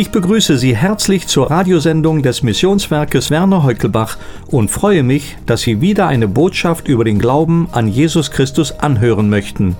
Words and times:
Ich 0.00 0.10
begrüße 0.10 0.56
Sie 0.56 0.74
herzlich 0.74 1.26
zur 1.26 1.50
Radiosendung 1.50 2.22
des 2.22 2.42
Missionswerkes 2.42 3.30
Werner 3.30 3.64
Heukelbach 3.64 4.16
und 4.46 4.70
freue 4.70 5.02
mich, 5.02 5.36
dass 5.44 5.60
Sie 5.60 5.82
wieder 5.82 6.06
eine 6.06 6.26
Botschaft 6.26 6.88
über 6.88 7.04
den 7.04 7.18
Glauben 7.18 7.68
an 7.72 7.86
Jesus 7.86 8.30
Christus 8.30 8.72
anhören 8.72 9.28
möchten. 9.28 9.76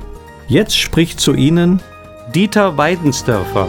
Jetzt 0.49 0.77
spricht 0.77 1.21
zu 1.21 1.35
Ihnen 1.35 1.81
Dieter 2.35 2.77
Weidensdörfer. 2.77 3.69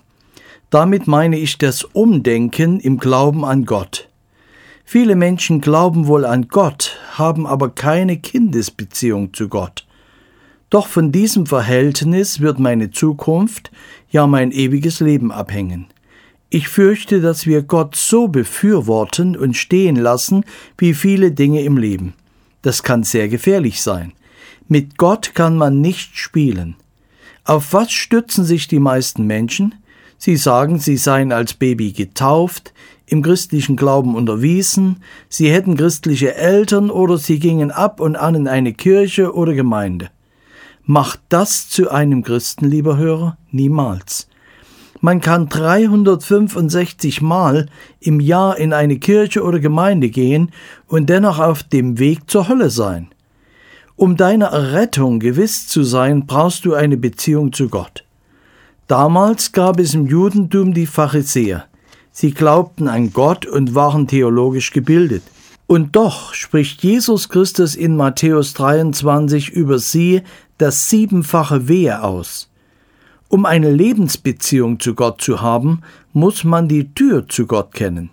Damit 0.71 1.05
meine 1.05 1.37
ich 1.37 1.57
das 1.57 1.83
Umdenken 1.83 2.79
im 2.79 2.97
Glauben 2.97 3.43
an 3.43 3.65
Gott. 3.65 4.07
Viele 4.85 5.17
Menschen 5.17 5.59
glauben 5.59 6.07
wohl 6.07 6.23
an 6.25 6.47
Gott, 6.47 6.97
haben 7.11 7.45
aber 7.45 7.69
keine 7.69 8.17
Kindesbeziehung 8.17 9.33
zu 9.33 9.49
Gott. 9.49 9.85
Doch 10.69 10.87
von 10.87 11.11
diesem 11.11 11.45
Verhältnis 11.45 12.39
wird 12.39 12.57
meine 12.57 12.89
Zukunft, 12.89 13.69
ja 14.11 14.27
mein 14.27 14.53
ewiges 14.53 15.01
Leben 15.01 15.33
abhängen. 15.33 15.87
Ich 16.49 16.69
fürchte, 16.69 17.19
dass 17.19 17.45
wir 17.45 17.63
Gott 17.63 17.97
so 17.97 18.29
befürworten 18.29 19.35
und 19.35 19.57
stehen 19.57 19.97
lassen 19.97 20.45
wie 20.77 20.93
viele 20.93 21.33
Dinge 21.33 21.63
im 21.63 21.77
Leben. 21.77 22.13
Das 22.61 22.81
kann 22.81 23.03
sehr 23.03 23.27
gefährlich 23.27 23.81
sein. 23.81 24.13
Mit 24.69 24.97
Gott 24.97 25.35
kann 25.35 25.57
man 25.57 25.81
nicht 25.81 26.17
spielen. 26.17 26.77
Auf 27.43 27.73
was 27.73 27.91
stützen 27.91 28.45
sich 28.45 28.69
die 28.69 28.79
meisten 28.79 29.27
Menschen? 29.27 29.75
Sie 30.23 30.37
sagen, 30.37 30.77
sie 30.77 30.97
seien 30.97 31.31
als 31.31 31.55
Baby 31.55 31.93
getauft, 31.93 32.75
im 33.07 33.23
christlichen 33.23 33.75
Glauben 33.75 34.13
unterwiesen, 34.13 34.97
sie 35.29 35.49
hätten 35.49 35.75
christliche 35.75 36.35
Eltern 36.35 36.91
oder 36.91 37.17
sie 37.17 37.39
gingen 37.39 37.71
ab 37.71 37.99
und 37.99 38.15
an 38.15 38.35
in 38.35 38.47
eine 38.47 38.71
Kirche 38.71 39.33
oder 39.33 39.55
Gemeinde. 39.55 40.11
Macht 40.83 41.21
das 41.29 41.69
zu 41.69 41.89
einem 41.89 42.21
Christen, 42.21 42.65
lieber 42.69 42.97
Hörer? 42.97 43.39
Niemals. 43.49 44.27
Man 44.99 45.21
kann 45.21 45.49
365 45.49 47.23
Mal 47.23 47.65
im 47.99 48.19
Jahr 48.19 48.59
in 48.59 48.73
eine 48.73 48.99
Kirche 48.99 49.41
oder 49.41 49.59
Gemeinde 49.59 50.11
gehen 50.11 50.51
und 50.85 51.09
dennoch 51.09 51.39
auf 51.39 51.63
dem 51.63 51.97
Weg 51.97 52.29
zur 52.29 52.47
Hölle 52.47 52.69
sein. 52.69 53.07
Um 53.95 54.17
deiner 54.17 54.49
Errettung 54.49 55.19
gewiss 55.19 55.65
zu 55.67 55.81
sein, 55.81 56.27
brauchst 56.27 56.65
du 56.65 56.75
eine 56.75 56.97
Beziehung 56.97 57.53
zu 57.53 57.69
Gott. 57.69 58.03
Damals 58.87 59.51
gab 59.51 59.79
es 59.79 59.93
im 59.93 60.07
Judentum 60.07 60.73
die 60.73 60.85
Pharisäer. 60.85 61.65
Sie 62.11 62.33
glaubten 62.33 62.87
an 62.87 63.13
Gott 63.13 63.45
und 63.45 63.73
waren 63.73 64.07
theologisch 64.07 64.71
gebildet. 64.71 65.23
Und 65.67 65.95
doch 65.95 66.33
spricht 66.33 66.83
Jesus 66.83 67.29
Christus 67.29 67.75
in 67.75 67.95
Matthäus 67.95 68.53
23 68.53 69.49
über 69.49 69.79
sie 69.79 70.21
das 70.57 70.89
siebenfache 70.89 71.69
Wehe 71.69 72.03
aus. 72.03 72.49
Um 73.29 73.45
eine 73.45 73.71
Lebensbeziehung 73.71 74.81
zu 74.81 74.93
Gott 74.93 75.21
zu 75.21 75.39
haben, 75.39 75.83
muss 76.11 76.43
man 76.43 76.67
die 76.67 76.93
Tür 76.93 77.29
zu 77.29 77.47
Gott 77.47 77.73
kennen. 77.73 78.09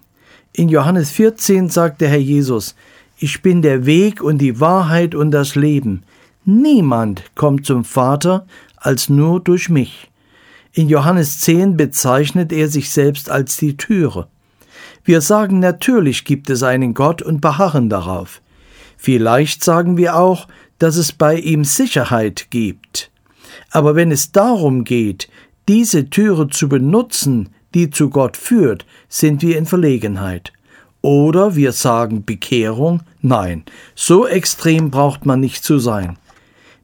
In 0.52 0.68
Johannes 0.68 1.10
14 1.10 1.68
sagt 1.68 2.00
der 2.00 2.08
Herr 2.08 2.18
Jesus, 2.18 2.76
ich 3.18 3.42
bin 3.42 3.62
der 3.62 3.84
Weg 3.84 4.22
und 4.22 4.38
die 4.38 4.60
Wahrheit 4.60 5.16
und 5.16 5.32
das 5.32 5.56
Leben. 5.56 6.04
Niemand 6.44 7.24
kommt 7.34 7.66
zum 7.66 7.84
Vater 7.84 8.46
als 8.76 9.08
nur 9.08 9.40
durch 9.40 9.68
mich. 9.68 10.08
In 10.72 10.88
Johannes 10.88 11.40
10 11.40 11.76
bezeichnet 11.76 12.52
er 12.52 12.68
sich 12.68 12.90
selbst 12.90 13.30
als 13.30 13.56
die 13.56 13.76
Türe. 13.76 14.28
Wir 15.04 15.20
sagen 15.20 15.58
natürlich 15.58 16.24
gibt 16.24 16.50
es 16.50 16.62
einen 16.62 16.94
Gott 16.94 17.22
und 17.22 17.40
beharren 17.40 17.88
darauf. 17.88 18.42
Vielleicht 18.96 19.64
sagen 19.64 19.96
wir 19.96 20.16
auch, 20.16 20.48
dass 20.78 20.96
es 20.96 21.12
bei 21.12 21.36
ihm 21.36 21.64
Sicherheit 21.64 22.48
gibt. 22.50 23.10
Aber 23.70 23.94
wenn 23.94 24.10
es 24.10 24.32
darum 24.32 24.84
geht, 24.84 25.28
diese 25.68 26.10
Türe 26.10 26.48
zu 26.48 26.68
benutzen, 26.68 27.50
die 27.74 27.90
zu 27.90 28.10
Gott 28.10 28.36
führt, 28.36 28.86
sind 29.08 29.42
wir 29.42 29.58
in 29.58 29.66
Verlegenheit. 29.66 30.52
Oder 31.00 31.54
wir 31.54 31.72
sagen 31.72 32.24
Bekehrung, 32.24 33.02
nein, 33.20 33.64
so 33.94 34.26
extrem 34.26 34.90
braucht 34.90 35.26
man 35.26 35.40
nicht 35.40 35.62
zu 35.62 35.78
sein. 35.78 36.18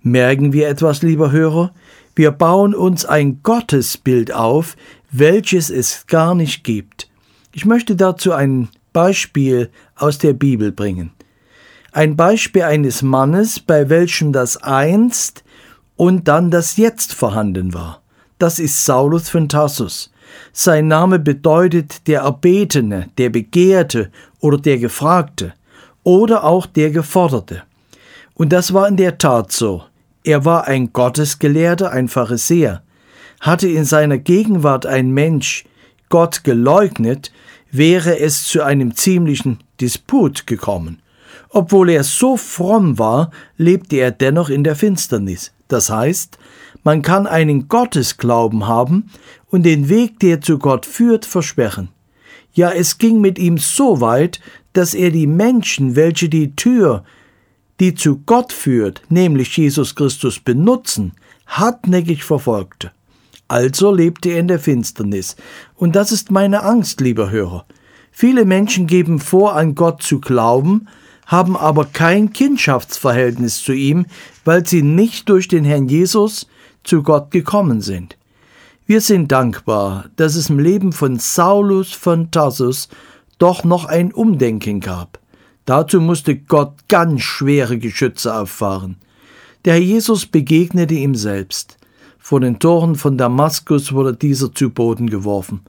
Merken 0.02 0.52
wir 0.52 0.68
etwas, 0.68 1.02
lieber 1.02 1.32
Hörer? 1.32 1.72
Wir 2.14 2.30
bauen 2.30 2.74
uns 2.74 3.04
ein 3.04 3.42
Gottesbild 3.42 4.32
auf, 4.32 4.76
welches 5.10 5.70
es 5.70 6.06
gar 6.06 6.34
nicht 6.34 6.64
gibt. 6.64 7.08
Ich 7.52 7.64
möchte 7.64 7.96
dazu 7.96 8.32
ein 8.32 8.68
Beispiel 8.92 9.70
aus 9.96 10.18
der 10.18 10.32
Bibel 10.32 10.72
bringen. 10.72 11.12
Ein 11.92 12.16
Beispiel 12.16 12.62
eines 12.62 13.02
Mannes, 13.02 13.60
bei 13.60 13.88
welchem 13.88 14.32
das 14.32 14.56
Einst 14.56 15.44
und 15.96 16.26
dann 16.28 16.50
das 16.50 16.76
Jetzt 16.76 17.14
vorhanden 17.14 17.74
war. 17.74 18.02
Das 18.38 18.58
ist 18.58 18.84
Saulus 18.84 19.28
von 19.28 19.48
Tarsus. 19.48 20.10
Sein 20.52 20.88
Name 20.88 21.18
bedeutet 21.18 22.06
der 22.08 22.22
Erbetene, 22.22 23.08
der 23.18 23.30
Begehrte 23.30 24.10
oder 24.40 24.58
der 24.58 24.78
Gefragte 24.78 25.54
oder 26.02 26.44
auch 26.44 26.66
der 26.66 26.90
Geforderte. 26.90 27.62
Und 28.34 28.52
das 28.52 28.74
war 28.74 28.88
in 28.88 28.96
der 28.96 29.18
Tat 29.18 29.52
so. 29.52 29.84
Er 30.24 30.44
war 30.44 30.66
ein 30.66 30.92
Gottesgelehrter, 30.92 31.90
ein 31.92 32.08
Pharisäer. 32.08 32.82
Hatte 33.40 33.68
in 33.68 33.84
seiner 33.84 34.18
Gegenwart 34.18 34.86
ein 34.86 35.10
Mensch 35.10 35.64
Gott 36.08 36.44
geleugnet, 36.44 37.30
wäre 37.70 38.18
es 38.18 38.44
zu 38.44 38.62
einem 38.62 38.96
ziemlichen 38.96 39.58
Disput 39.80 40.46
gekommen. 40.46 41.02
Obwohl 41.50 41.90
er 41.90 42.04
so 42.04 42.36
fromm 42.36 42.98
war, 42.98 43.30
lebte 43.58 43.96
er 43.96 44.10
dennoch 44.10 44.48
in 44.48 44.64
der 44.64 44.76
Finsternis. 44.76 45.52
Das 45.68 45.90
heißt, 45.90 46.38
Man 46.84 47.00
kann 47.00 47.26
einen 47.26 47.66
Gottesglauben 47.68 48.68
haben 48.68 49.10
und 49.48 49.64
den 49.64 49.88
Weg, 49.88 50.20
der 50.20 50.42
zu 50.42 50.58
Gott 50.58 50.84
führt, 50.84 51.24
versperren. 51.24 51.88
Ja, 52.52 52.70
es 52.70 52.98
ging 52.98 53.20
mit 53.20 53.38
ihm 53.38 53.56
so 53.56 54.00
weit, 54.00 54.40
dass 54.74 54.94
er 54.94 55.10
die 55.10 55.26
Menschen, 55.26 55.96
welche 55.96 56.28
die 56.28 56.54
Tür, 56.54 57.02
die 57.80 57.94
zu 57.94 58.18
Gott 58.26 58.52
führt, 58.52 59.02
nämlich 59.08 59.56
Jesus 59.56 59.94
Christus 59.94 60.40
benutzen, 60.40 61.12
hartnäckig 61.46 62.24
verfolgte. 62.24 62.92
Also 63.48 63.92
lebte 63.92 64.30
er 64.30 64.40
in 64.40 64.48
der 64.48 64.58
Finsternis. 64.58 65.36
Und 65.74 65.96
das 65.96 66.12
ist 66.12 66.30
meine 66.30 66.62
Angst, 66.62 67.00
lieber 67.00 67.30
Hörer. 67.30 67.66
Viele 68.10 68.44
Menschen 68.44 68.86
geben 68.86 69.18
vor, 69.18 69.56
an 69.56 69.74
Gott 69.74 70.02
zu 70.02 70.20
glauben, 70.20 70.88
haben 71.26 71.56
aber 71.56 71.86
kein 71.86 72.32
Kindschaftsverhältnis 72.32 73.62
zu 73.62 73.72
ihm, 73.72 74.06
weil 74.44 74.66
sie 74.66 74.82
nicht 74.82 75.28
durch 75.28 75.48
den 75.48 75.64
Herrn 75.64 75.88
Jesus 75.88 76.46
zu 76.84 77.02
Gott 77.02 77.30
gekommen 77.30 77.80
sind. 77.80 78.16
Wir 78.86 79.00
sind 79.00 79.32
dankbar, 79.32 80.10
dass 80.16 80.34
es 80.34 80.50
im 80.50 80.58
Leben 80.58 80.92
von 80.92 81.18
Saulus 81.18 81.92
von 81.92 82.30
Tarsus 82.30 82.88
doch 83.38 83.64
noch 83.64 83.86
ein 83.86 84.12
Umdenken 84.12 84.80
gab. 84.80 85.18
Dazu 85.64 86.00
musste 86.00 86.36
Gott 86.36 86.88
ganz 86.88 87.22
schwere 87.22 87.78
Geschütze 87.78 88.34
auffahren. 88.34 88.96
Der 89.64 89.74
Herr 89.74 89.80
Jesus 89.80 90.26
begegnete 90.26 90.94
ihm 90.94 91.14
selbst. 91.14 91.78
Vor 92.18 92.40
den 92.40 92.58
Toren 92.58 92.96
von 92.96 93.16
Damaskus 93.16 93.92
wurde 93.92 94.14
dieser 94.14 94.54
zu 94.54 94.70
Boden 94.70 95.08
geworfen. 95.08 95.60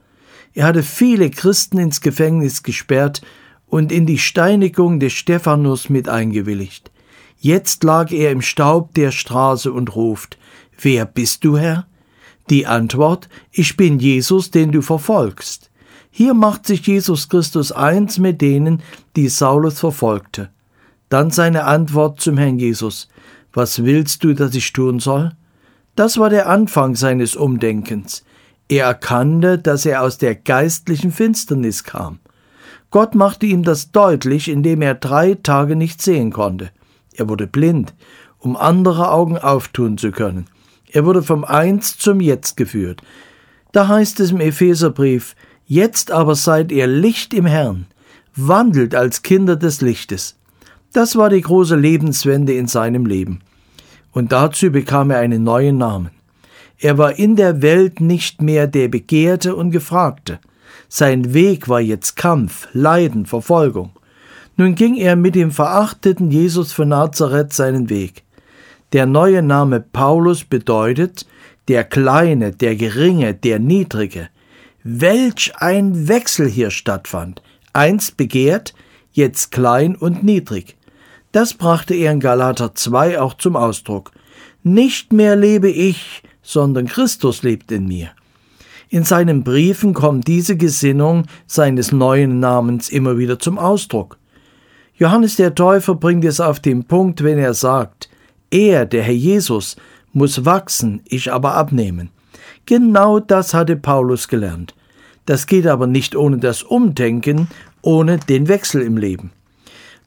Er 0.54 0.66
hatte 0.66 0.82
viele 0.82 1.30
Christen 1.30 1.78
ins 1.78 2.00
Gefängnis 2.00 2.62
gesperrt 2.62 3.22
und 3.66 3.92
in 3.92 4.06
die 4.06 4.18
Steinigung 4.18 5.00
des 5.00 5.12
Stephanus 5.12 5.88
mit 5.88 6.08
eingewilligt. 6.08 6.90
Jetzt 7.38 7.84
lag 7.84 8.10
er 8.10 8.30
im 8.30 8.42
Staub 8.42 8.94
der 8.94 9.10
Straße 9.10 9.72
und 9.72 9.94
ruft, 9.94 10.38
Wer 10.80 11.06
bist 11.06 11.44
du, 11.44 11.56
Herr? 11.56 11.86
Die 12.50 12.66
Antwort, 12.66 13.28
Ich 13.50 13.76
bin 13.76 13.98
Jesus, 13.98 14.50
den 14.50 14.72
du 14.72 14.82
verfolgst. 14.82 15.70
Hier 16.18 16.32
macht 16.32 16.66
sich 16.66 16.86
Jesus 16.86 17.28
Christus 17.28 17.72
eins 17.72 18.18
mit 18.18 18.40
denen, 18.40 18.82
die 19.16 19.28
Saulus 19.28 19.80
verfolgte. 19.80 20.48
Dann 21.10 21.30
seine 21.30 21.64
Antwort 21.64 22.22
zum 22.22 22.38
Herrn 22.38 22.58
Jesus, 22.58 23.08
Was 23.52 23.84
willst 23.84 24.24
du, 24.24 24.32
dass 24.32 24.54
ich 24.54 24.72
tun 24.72 24.98
soll? 24.98 25.32
Das 25.94 26.16
war 26.16 26.30
der 26.30 26.48
Anfang 26.48 26.94
seines 26.94 27.36
Umdenkens. 27.36 28.24
Er 28.66 28.86
erkannte, 28.86 29.58
dass 29.58 29.84
er 29.84 30.00
aus 30.00 30.16
der 30.16 30.34
geistlichen 30.34 31.12
Finsternis 31.12 31.84
kam. 31.84 32.20
Gott 32.90 33.14
machte 33.14 33.44
ihm 33.44 33.62
das 33.62 33.92
deutlich, 33.92 34.48
indem 34.48 34.80
er 34.80 34.94
drei 34.94 35.34
Tage 35.34 35.76
nicht 35.76 36.00
sehen 36.00 36.32
konnte. 36.32 36.70
Er 37.12 37.28
wurde 37.28 37.46
blind, 37.46 37.92
um 38.38 38.56
andere 38.56 39.10
Augen 39.10 39.36
auftun 39.36 39.98
zu 39.98 40.12
können. 40.12 40.46
Er 40.90 41.04
wurde 41.04 41.22
vom 41.22 41.44
Eins 41.44 41.98
zum 41.98 42.22
Jetzt 42.22 42.56
geführt. 42.56 43.02
Da 43.72 43.88
heißt 43.88 44.18
es 44.20 44.30
im 44.30 44.40
Epheserbrief, 44.40 45.36
Jetzt 45.68 46.12
aber 46.12 46.36
seid 46.36 46.70
ihr 46.70 46.86
Licht 46.86 47.34
im 47.34 47.44
Herrn, 47.44 47.86
wandelt 48.36 48.94
als 48.94 49.22
Kinder 49.22 49.56
des 49.56 49.80
Lichtes. 49.80 50.36
Das 50.92 51.16
war 51.16 51.28
die 51.28 51.40
große 51.40 51.74
Lebenswende 51.74 52.52
in 52.54 52.68
seinem 52.68 53.04
Leben. 53.04 53.40
Und 54.12 54.30
dazu 54.30 54.70
bekam 54.70 55.10
er 55.10 55.18
einen 55.18 55.42
neuen 55.42 55.76
Namen. 55.76 56.10
Er 56.78 56.98
war 56.98 57.18
in 57.18 57.34
der 57.34 57.62
Welt 57.62 58.00
nicht 58.00 58.42
mehr 58.42 58.68
der 58.68 58.86
Begehrte 58.86 59.56
und 59.56 59.72
Gefragte. 59.72 60.38
Sein 60.88 61.34
Weg 61.34 61.68
war 61.68 61.80
jetzt 61.80 62.14
Kampf, 62.14 62.68
Leiden, 62.72 63.26
Verfolgung. 63.26 63.90
Nun 64.56 64.76
ging 64.76 64.94
er 64.94 65.16
mit 65.16 65.34
dem 65.34 65.50
verachteten 65.50 66.30
Jesus 66.30 66.72
von 66.72 66.90
Nazareth 66.90 67.52
seinen 67.52 67.90
Weg. 67.90 68.22
Der 68.92 69.04
neue 69.04 69.42
Name 69.42 69.80
Paulus 69.80 70.44
bedeutet 70.44 71.26
der 71.66 71.82
Kleine, 71.82 72.52
der 72.52 72.76
Geringe, 72.76 73.34
der 73.34 73.58
Niedrige. 73.58 74.28
Welch 74.88 75.52
ein 75.56 76.06
Wechsel 76.06 76.48
hier 76.48 76.70
stattfand. 76.70 77.42
Einst 77.72 78.16
begehrt, 78.16 78.72
jetzt 79.10 79.50
klein 79.50 79.96
und 79.96 80.22
niedrig. 80.22 80.76
Das 81.32 81.54
brachte 81.54 81.92
er 81.92 82.12
in 82.12 82.20
Galater 82.20 82.72
2 82.72 83.20
auch 83.20 83.34
zum 83.34 83.56
Ausdruck. 83.56 84.12
Nicht 84.62 85.12
mehr 85.12 85.34
lebe 85.34 85.68
ich, 85.68 86.22
sondern 86.40 86.86
Christus 86.86 87.42
lebt 87.42 87.72
in 87.72 87.88
mir. 87.88 88.10
In 88.88 89.02
seinen 89.02 89.42
Briefen 89.42 89.92
kommt 89.92 90.28
diese 90.28 90.56
Gesinnung 90.56 91.24
seines 91.48 91.90
neuen 91.90 92.38
Namens 92.38 92.88
immer 92.88 93.18
wieder 93.18 93.40
zum 93.40 93.58
Ausdruck. 93.58 94.18
Johannes 94.94 95.34
der 95.34 95.56
Täufer 95.56 95.96
bringt 95.96 96.24
es 96.24 96.38
auf 96.38 96.60
den 96.60 96.84
Punkt, 96.84 97.24
wenn 97.24 97.38
er 97.38 97.54
sagt, 97.54 98.08
er, 98.52 98.86
der 98.86 99.02
Herr 99.02 99.14
Jesus, 99.14 99.74
muss 100.12 100.44
wachsen, 100.44 101.00
ich 101.08 101.32
aber 101.32 101.54
abnehmen. 101.54 102.10
Genau 102.66 103.20
das 103.20 103.54
hatte 103.54 103.76
Paulus 103.76 104.28
gelernt. 104.28 104.74
Das 105.26 105.46
geht 105.46 105.66
aber 105.66 105.86
nicht 105.86 106.14
ohne 106.14 106.38
das 106.38 106.62
Umdenken, 106.62 107.48
ohne 107.82 108.18
den 108.18 108.48
Wechsel 108.48 108.82
im 108.82 108.96
Leben. 108.96 109.32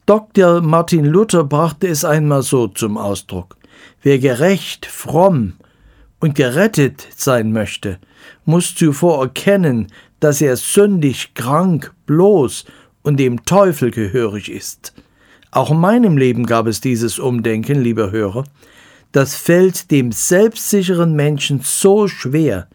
Dr. 0.06 0.60
Martin 0.60 1.04
Luther 1.04 1.44
brachte 1.44 1.86
es 1.86 2.04
einmal 2.04 2.42
so 2.42 2.66
zum 2.68 2.98
Ausdruck. 2.98 3.56
Wer 4.02 4.18
gerecht, 4.18 4.86
fromm 4.86 5.54
und 6.18 6.34
gerettet 6.34 7.06
sein 7.14 7.52
möchte, 7.52 7.98
muss 8.44 8.74
zuvor 8.74 9.22
erkennen, 9.22 9.88
dass 10.18 10.40
er 10.40 10.56
sündig, 10.56 11.34
krank, 11.34 11.92
bloß 12.06 12.64
und 13.02 13.18
dem 13.18 13.44
Teufel 13.44 13.90
gehörig 13.90 14.50
ist. 14.50 14.94
Auch 15.50 15.70
in 15.70 15.78
meinem 15.78 16.16
Leben 16.16 16.46
gab 16.46 16.66
es 16.66 16.80
dieses 16.80 17.18
Umdenken, 17.18 17.82
lieber 17.82 18.10
Hörer. 18.10 18.44
Das 19.12 19.34
fällt 19.34 19.90
dem 19.90 20.12
selbstsicheren 20.12 21.14
Menschen 21.14 21.60
so 21.62 22.06
schwer. 22.06 22.68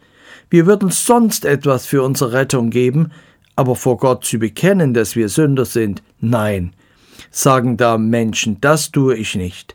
Wir 0.50 0.66
würden 0.66 0.90
sonst 0.90 1.44
etwas 1.44 1.86
für 1.86 2.02
unsere 2.02 2.32
Rettung 2.32 2.70
geben, 2.70 3.10
aber 3.56 3.74
vor 3.74 3.96
Gott 3.96 4.24
zu 4.24 4.38
bekennen, 4.38 4.92
dass 4.92 5.16
wir 5.16 5.28
Sünder 5.28 5.64
sind, 5.64 6.02
nein, 6.20 6.74
sagen 7.30 7.76
da 7.76 7.96
Menschen, 7.96 8.60
das 8.60 8.92
tue 8.92 9.16
ich 9.16 9.34
nicht. 9.34 9.74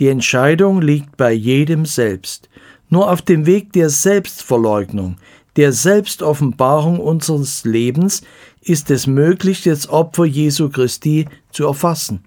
Die 0.00 0.08
Entscheidung 0.08 0.80
liegt 0.80 1.16
bei 1.16 1.32
jedem 1.32 1.84
selbst. 1.84 2.48
Nur 2.88 3.10
auf 3.10 3.20
dem 3.20 3.44
Weg 3.44 3.72
der 3.74 3.90
Selbstverleugnung, 3.90 5.16
der 5.56 5.72
Selbstoffenbarung 5.72 7.00
unseres 7.00 7.64
Lebens 7.64 8.22
ist 8.62 8.90
es 8.90 9.06
möglich, 9.06 9.64
das 9.64 9.88
Opfer 9.88 10.24
Jesu 10.24 10.70
Christi 10.70 11.26
zu 11.50 11.66
erfassen. 11.66 12.24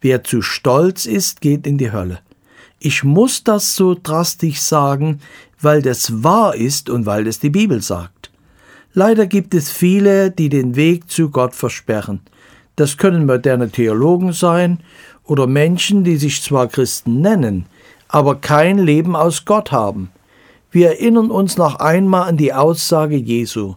Wer 0.00 0.24
zu 0.24 0.42
stolz 0.42 1.06
ist, 1.06 1.40
geht 1.40 1.66
in 1.66 1.78
die 1.78 1.92
Hölle. 1.92 2.20
Ich 2.78 3.04
muss 3.04 3.42
das 3.42 3.74
so 3.74 3.96
drastisch 4.00 4.60
sagen, 4.60 5.20
weil 5.60 5.82
das 5.82 6.22
wahr 6.22 6.54
ist 6.54 6.90
und 6.90 7.06
weil 7.06 7.26
es 7.26 7.40
die 7.40 7.50
Bibel 7.50 7.80
sagt. 7.80 8.30
Leider 8.92 9.26
gibt 9.26 9.54
es 9.54 9.70
viele, 9.70 10.30
die 10.30 10.48
den 10.48 10.76
Weg 10.76 11.10
zu 11.10 11.30
Gott 11.30 11.54
versperren. 11.54 12.20
Das 12.76 12.98
können 12.98 13.26
moderne 13.26 13.70
Theologen 13.70 14.32
sein 14.32 14.80
oder 15.24 15.46
Menschen, 15.46 16.04
die 16.04 16.16
sich 16.16 16.42
zwar 16.42 16.68
Christen 16.68 17.20
nennen, 17.20 17.66
aber 18.08 18.36
kein 18.36 18.78
Leben 18.78 19.16
aus 19.16 19.44
Gott 19.44 19.72
haben. 19.72 20.10
Wir 20.70 20.88
erinnern 20.88 21.30
uns 21.30 21.56
noch 21.56 21.76
einmal 21.76 22.28
an 22.28 22.36
die 22.36 22.52
Aussage 22.52 23.16
Jesu. 23.16 23.76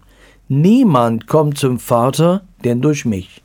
Niemand 0.49 1.27
kommt 1.27 1.57
zum 1.57 1.79
Vater, 1.79 2.41
denn 2.63 2.81
durch 2.81 3.05
mich. 3.05 3.41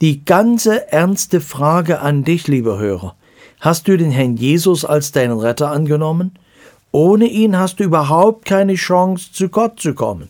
Die 0.00 0.24
ganze 0.24 0.90
ernste 0.90 1.40
Frage 1.40 2.00
an 2.00 2.24
dich, 2.24 2.48
lieber 2.48 2.78
Hörer. 2.78 3.14
Hast 3.62 3.86
du 3.86 3.96
den 3.96 4.10
Herrn 4.10 4.36
Jesus 4.36 4.84
als 4.84 5.12
deinen 5.12 5.38
Retter 5.38 5.70
angenommen? 5.70 6.32
Ohne 6.90 7.26
ihn 7.26 7.56
hast 7.56 7.78
du 7.78 7.84
überhaupt 7.84 8.44
keine 8.44 8.74
Chance, 8.74 9.30
zu 9.32 9.50
Gott 9.50 9.78
zu 9.78 9.94
kommen. 9.94 10.26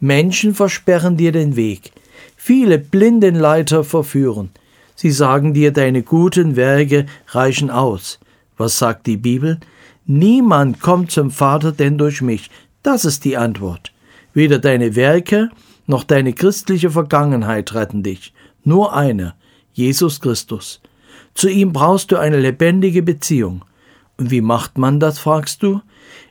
Menschen 0.00 0.54
versperren 0.54 1.18
dir 1.18 1.32
den 1.32 1.54
Weg. 1.54 1.92
Viele 2.34 2.78
Blindenleiter 2.78 3.84
verführen. 3.84 4.52
Sie 4.94 5.10
sagen 5.10 5.52
dir, 5.52 5.70
deine 5.70 6.02
guten 6.02 6.56
Werke 6.56 7.04
reichen 7.28 7.68
aus. 7.68 8.18
Was 8.56 8.78
sagt 8.78 9.06
die 9.06 9.18
Bibel? 9.18 9.60
Niemand 10.06 10.80
kommt 10.80 11.10
zum 11.10 11.30
Vater 11.30 11.72
denn 11.72 11.98
durch 11.98 12.22
mich. 12.22 12.50
Das 12.82 13.04
ist 13.04 13.26
die 13.26 13.36
Antwort. 13.36 13.92
Weder 14.32 14.58
deine 14.58 14.96
Werke 14.96 15.50
noch 15.86 16.04
deine 16.04 16.32
christliche 16.32 16.90
Vergangenheit 16.90 17.74
retten 17.74 18.02
dich. 18.02 18.32
Nur 18.64 18.94
eine, 18.94 19.34
Jesus 19.74 20.22
Christus. 20.22 20.80
Zu 21.34 21.48
ihm 21.48 21.72
brauchst 21.72 22.12
du 22.12 22.16
eine 22.16 22.38
lebendige 22.38 23.02
Beziehung. 23.02 23.64
Und 24.16 24.30
wie 24.30 24.40
macht 24.40 24.78
man 24.78 25.00
das, 25.00 25.18
fragst 25.18 25.62
du? 25.62 25.80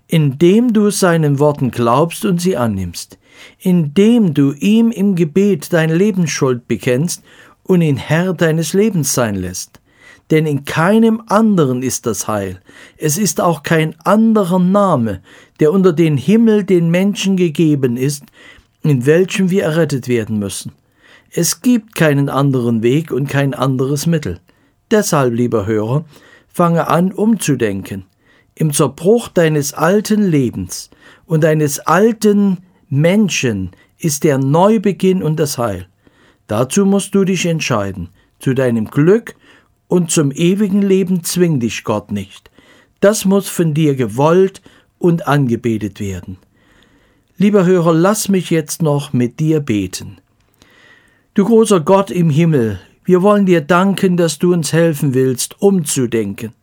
Indem 0.07 0.73
du 0.73 0.89
seinen 0.89 1.39
Worten 1.39 1.71
glaubst 1.71 2.25
und 2.25 2.41
sie 2.41 2.57
annimmst, 2.57 3.17
indem 3.59 4.33
du 4.33 4.51
ihm 4.53 4.91
im 4.91 5.15
Gebet 5.15 5.71
deine 5.73 5.95
Lebensschuld 5.95 6.67
bekennst 6.67 7.23
und 7.63 7.81
ihn 7.81 7.97
Herr 7.97 8.33
deines 8.33 8.73
Lebens 8.73 9.13
sein 9.13 9.35
lässt 9.35 9.81
denn 10.31 10.45
in 10.45 10.63
keinem 10.63 11.21
anderen 11.27 11.83
ist 11.83 12.05
das 12.05 12.27
Heil. 12.27 12.61
Es 12.97 13.17
ist 13.17 13.41
auch 13.41 13.63
kein 13.63 13.95
anderer 13.99 14.59
Name, 14.59 15.21
der 15.59 15.73
unter 15.73 15.91
den 15.91 16.17
Himmel 16.17 16.63
den 16.63 16.89
Menschen 16.89 17.35
gegeben 17.35 17.97
ist, 17.97 18.23
in 18.81 19.05
welchem 19.05 19.49
wir 19.49 19.63
errettet 19.63 20.07
werden 20.07 20.39
müssen. 20.39 20.71
Es 21.31 21.61
gibt 21.61 21.95
keinen 21.95 22.29
anderen 22.29 22.81
Weg 22.81 23.11
und 23.11 23.29
kein 23.29 23.53
anderes 23.53 24.07
Mittel. 24.07 24.39
Deshalb, 24.91 25.33
lieber 25.33 25.65
Hörer, 25.65 26.05
fange 26.47 26.87
an 26.87 27.11
umzudenken. 27.11 28.05
im 28.53 28.73
Zerbruch 28.73 29.29
deines 29.29 29.73
alten 29.73 30.21
Lebens 30.21 30.91
und 31.25 31.43
deines 31.43 31.79
alten 31.79 32.59
Menschen 32.89 33.71
ist 33.97 34.23
der 34.23 34.37
Neubeginn 34.37 35.23
und 35.23 35.39
das 35.39 35.57
Heil. 35.57 35.87
Dazu 36.47 36.85
musst 36.85 37.15
du 37.15 37.23
dich 37.23 37.45
entscheiden. 37.45 38.09
Zu 38.39 38.53
deinem 38.53 38.85
Glück 38.85 39.35
und 39.87 40.11
zum 40.11 40.31
ewigen 40.31 40.81
Leben 40.81 41.23
zwing 41.23 41.59
dich 41.59 41.83
Gott 41.83 42.11
nicht. 42.11 42.51
Das 42.99 43.25
muss 43.25 43.47
von 43.47 43.73
dir 43.73 43.95
gewollt 43.95 44.61
und 44.99 45.27
angebetet 45.27 45.99
werden. 45.99 46.37
Lieber 47.37 47.65
Hörer, 47.65 47.93
lass 47.93 48.29
mich 48.29 48.49
jetzt 48.49 48.81
noch 48.81 49.13
mit 49.13 49.39
dir 49.39 49.59
beten. 49.59 50.17
Du 51.33 51.45
großer 51.45 51.79
Gott 51.79 52.11
im 52.11 52.29
Himmel, 52.29 52.79
wir 53.03 53.21
wollen 53.21 53.45
dir 53.45 53.61
danken, 53.61 54.17
dass 54.17 54.39
du 54.39 54.53
uns 54.53 54.73
helfen 54.73 55.13
willst, 55.13 55.61
umzudenken, 55.61 56.53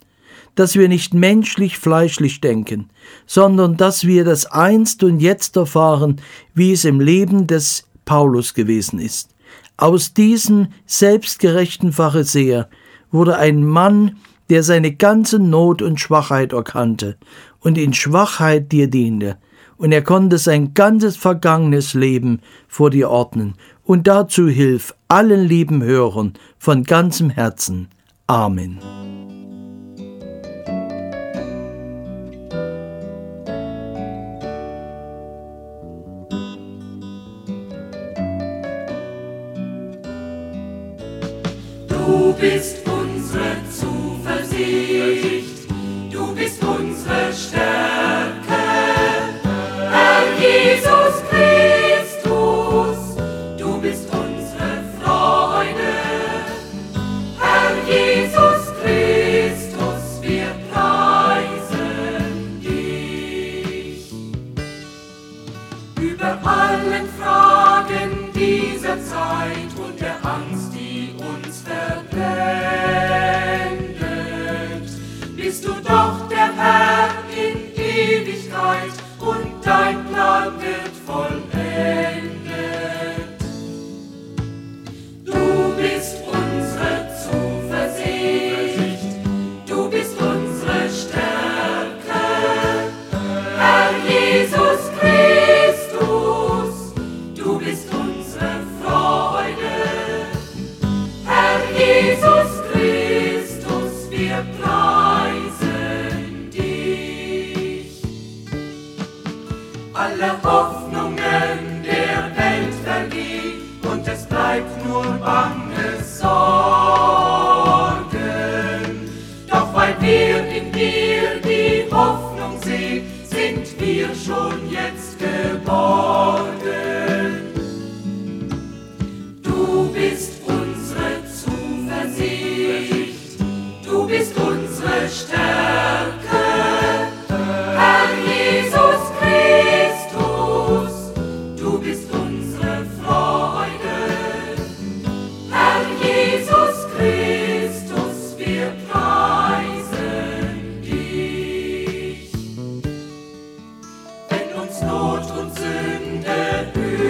dass 0.54 0.76
wir 0.76 0.88
nicht 0.88 1.14
menschlich 1.14 1.78
fleischlich 1.78 2.40
denken, 2.40 2.90
sondern 3.26 3.76
dass 3.76 4.07
wir 4.07 4.25
das 4.25 4.47
einst 4.47 5.02
und 5.02 5.21
jetzt 5.21 5.57
erfahren, 5.57 6.21
wie 6.54 6.73
es 6.73 6.85
im 6.85 7.00
Leben 7.00 7.47
des 7.47 7.88
Paulus 8.04 8.54
gewesen 8.54 8.99
ist. 8.99 9.35
Aus 9.76 10.14
diesem 10.14 10.68
selbstgerechten 10.87 11.92
Pharisäer 11.92 12.68
wurde 13.11 13.37
ein 13.38 13.64
Mann, 13.64 14.16
der 14.50 14.62
seine 14.62 14.95
ganze 14.95 15.38
Not 15.38 15.83
und 15.83 16.00
Schwachheit 16.00 16.52
erkannte 16.52 17.16
und 17.61 17.78
in 17.78 17.92
Schwachheit 17.92 18.73
dir 18.73 18.88
diente, 18.88 19.37
und 19.76 19.92
er 19.92 20.02
konnte 20.02 20.38
sein 20.38 20.75
ganzes 20.75 21.16
vergangenes 21.16 21.95
Leben 21.95 22.40
vor 22.66 22.90
dir 22.90 23.11
ordnen, 23.11 23.54
und 23.88 24.07
dazu 24.07 24.49
hilf 24.49 24.95
allen 25.09 25.49
lieben 25.49 25.83
Hörern 25.83 26.35
von 26.59 26.85
ganzem 26.85 27.30
Herzen. 27.30 27.88
Amen. 28.26 28.78
Du 41.88 42.35
bist 42.38 42.76
unsere 42.87 43.57
Zuversicht, 43.73 45.38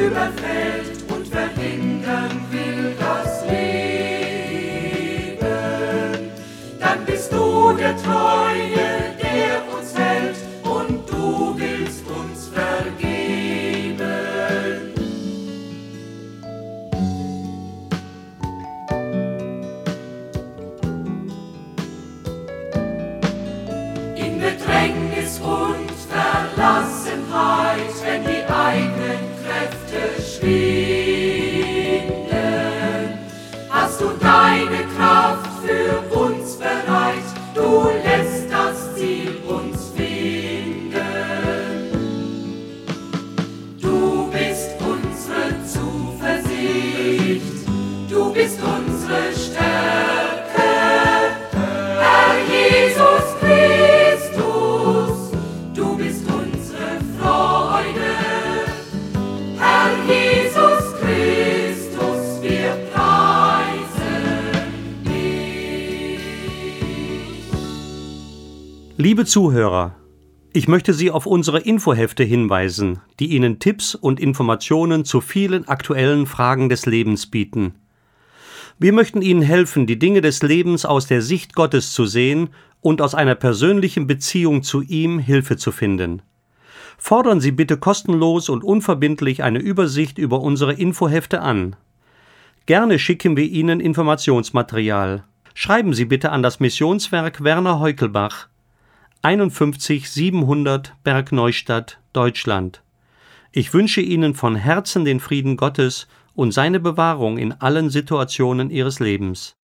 überfällt 0.08 1.04
und 1.10 1.26
verhindern 1.28 2.40
will 2.50 2.94
das 2.98 3.44
Leben, 3.44 4.58
dann 6.80 7.04
bist 7.04 7.32
du 7.32 7.72
der 7.72 7.96
Treue, 7.96 8.77
Liebe 69.08 69.24
Zuhörer, 69.24 69.96
ich 70.52 70.68
möchte 70.68 70.92
Sie 70.92 71.10
auf 71.10 71.24
unsere 71.24 71.60
Infohefte 71.60 72.24
hinweisen, 72.24 73.00
die 73.18 73.28
Ihnen 73.28 73.58
Tipps 73.58 73.94
und 73.94 74.20
Informationen 74.20 75.06
zu 75.06 75.22
vielen 75.22 75.66
aktuellen 75.66 76.26
Fragen 76.26 76.68
des 76.68 76.84
Lebens 76.84 77.24
bieten. 77.24 77.76
Wir 78.78 78.92
möchten 78.92 79.22
Ihnen 79.22 79.40
helfen, 79.40 79.86
die 79.86 79.98
Dinge 79.98 80.20
des 80.20 80.42
Lebens 80.42 80.84
aus 80.84 81.06
der 81.06 81.22
Sicht 81.22 81.54
Gottes 81.54 81.94
zu 81.94 82.04
sehen 82.04 82.50
und 82.82 83.00
aus 83.00 83.14
einer 83.14 83.34
persönlichen 83.34 84.06
Beziehung 84.06 84.62
zu 84.62 84.82
ihm 84.82 85.18
Hilfe 85.18 85.56
zu 85.56 85.72
finden. 85.72 86.20
Fordern 86.98 87.40
Sie 87.40 87.52
bitte 87.52 87.78
kostenlos 87.78 88.50
und 88.50 88.62
unverbindlich 88.62 89.42
eine 89.42 89.58
Übersicht 89.58 90.18
über 90.18 90.42
unsere 90.42 90.74
Infohefte 90.74 91.40
an. 91.40 91.76
Gerne 92.66 92.98
schicken 92.98 93.38
wir 93.38 93.44
Ihnen 93.44 93.80
Informationsmaterial. 93.80 95.24
Schreiben 95.54 95.94
Sie 95.94 96.04
bitte 96.04 96.30
an 96.30 96.42
das 96.42 96.60
Missionswerk 96.60 97.42
Werner 97.42 97.80
Heukelbach 97.80 98.48
51 99.22 100.08
700 100.08 100.94
Bergneustadt, 101.02 101.98
Deutschland. 102.12 102.82
Ich 103.50 103.74
wünsche 103.74 104.00
Ihnen 104.00 104.34
von 104.34 104.54
Herzen 104.54 105.04
den 105.04 105.18
Frieden 105.18 105.56
Gottes 105.56 106.06
und 106.36 106.52
seine 106.52 106.78
Bewahrung 106.78 107.36
in 107.36 107.50
allen 107.50 107.90
Situationen 107.90 108.70
Ihres 108.70 109.00
Lebens. 109.00 109.57